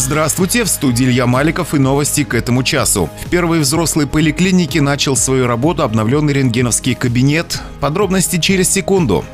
[0.00, 3.10] Здравствуйте, в студии Илья Маликов и новости к этому часу.
[3.26, 7.60] В первой взрослой поликлинике начал свою работу обновленный рентгеновский кабинет.
[7.80, 9.26] Подробности через секунду.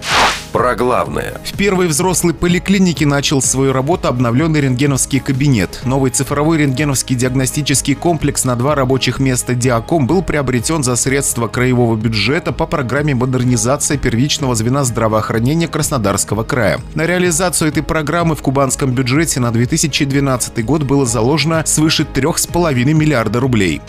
[0.56, 1.38] Про главное.
[1.44, 5.82] В первой взрослой поликлинике начал свою работу обновленный рентгеновский кабинет.
[5.84, 11.94] Новый цифровой рентгеновский диагностический комплекс на два рабочих места «Диаком» был приобретен за средства краевого
[11.94, 16.80] бюджета по программе модернизации первичного звена здравоохранения Краснодарского края.
[16.94, 23.40] На реализацию этой программы в кубанском бюджете на 2012 год было заложено свыше 3,5 миллиарда
[23.40, 23.82] рублей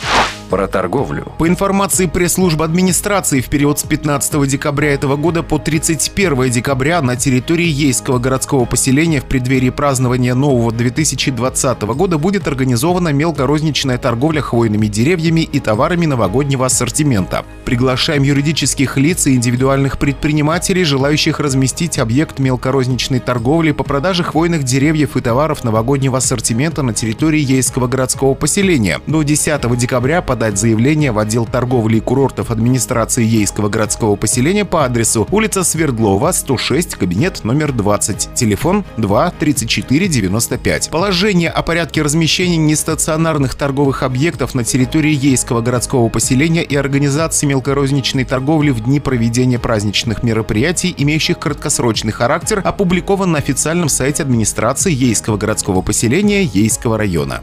[0.48, 1.32] про торговлю.
[1.38, 7.16] По информации пресс-службы администрации, в период с 15 декабря этого года по 31 декабря на
[7.16, 14.88] территории Ейского городского поселения в преддверии празднования нового 2020 года будет организована мелкорозничная торговля хвойными
[14.88, 17.44] деревьями и товарами новогоднего ассортимента.
[17.66, 25.18] Приглашаем юридических лиц и индивидуальных предпринимателей, желающих разместить объект мелкорозничной торговли по продаже хвойных деревьев
[25.18, 29.02] и товаров новогоднего ассортимента на территории Ейского городского поселения.
[29.08, 34.66] До 10 декабря по подать заявление в отдел торговли и курортов администрации Ейского городского поселения
[34.66, 40.92] по адресу улица Свердлова, 106, кабинет номер 20, телефон 2 34 95.
[40.92, 48.24] Положение о порядке размещения нестационарных торговых объектов на территории Ейского городского поселения и организации мелкорозничной
[48.24, 55.38] торговли в дни проведения праздничных мероприятий, имеющих краткосрочный характер, опубликован на официальном сайте администрации Ейского
[55.38, 57.42] городского поселения Ейского района.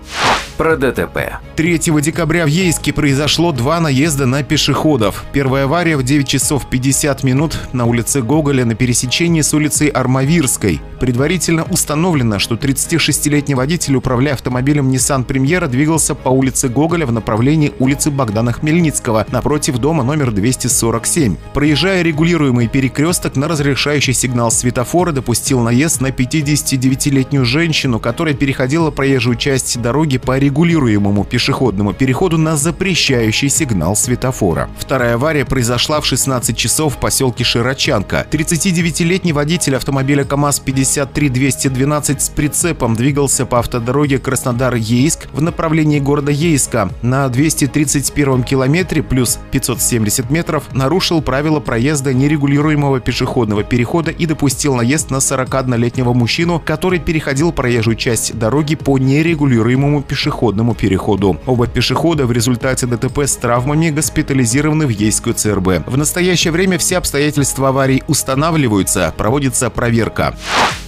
[0.56, 1.41] Про ДТП.
[1.56, 5.24] 3 декабря в Ейске Минске произошло два наезда на пешеходов.
[5.32, 10.82] Первая авария в 9 часов 50 минут на улице Гоголя на пересечении с улицей Армавирской.
[11.00, 17.72] Предварительно установлено, что 36-летний водитель, управляя автомобилем Nissan Премьера, двигался по улице Гоголя в направлении
[17.78, 21.36] улицы Богдана Хмельницкого, напротив дома номер 247.
[21.55, 29.36] Проезжая регулируемый перекресток на разрешающий сигнал светофора, допустил наезд на 59-летнюю женщину, которая переходила проезжую
[29.36, 34.69] часть дороги по регулируемому пешеходному переходу на запрещающий сигнал светофора.
[34.77, 38.27] Вторая авария произошла в 16 часов в поселке Широчанка.
[38.29, 46.90] 39-летний водитель автомобиля КАМАЗ-53-212 с прицепом двигался по автодороге Краснодар-Ейск в направлении города Ейска.
[47.01, 55.11] На 231 километре плюс 570 метров нарушил правила проезда нерегулируемого пешеходного перехода и допустил наезд
[55.11, 61.39] на 41-летнего мужчину, который переходил проезжую часть дороги по нерегулируемому пешеходному переходу.
[61.46, 65.86] Оба пешехода в результате результате ДТП с травмами госпитализированы в Ейскую ЦРБ.
[65.86, 70.35] В настоящее время все обстоятельства аварии устанавливаются, проводится проверка.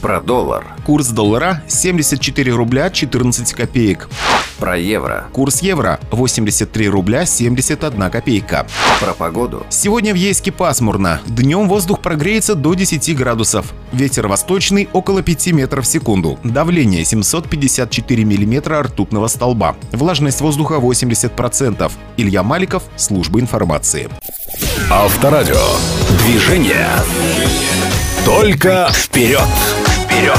[0.01, 0.65] Про доллар.
[0.85, 4.09] Курс доллара 74 рубля 14 копеек.
[4.59, 5.27] Про евро.
[5.33, 8.67] Курс евро 83 рубля 71 копейка.
[9.01, 9.67] Про погоду.
[9.69, 11.21] Сегодня в Ейске пасмурно.
[11.27, 13.75] Днем воздух прогреется до 10 градусов.
[13.93, 16.39] Ветер восточный около 5 метров в секунду.
[16.43, 19.77] Давление 754 миллиметра ртутного столба.
[19.93, 21.66] Влажность воздуха 80%.
[22.17, 24.09] Илья Маликов, служба информации.
[24.91, 25.57] Авторадио.
[26.25, 26.89] Движение.
[28.25, 29.41] Только вперед.
[30.05, 30.39] Вперед.